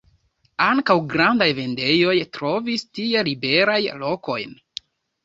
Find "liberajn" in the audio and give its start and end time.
3.29-4.01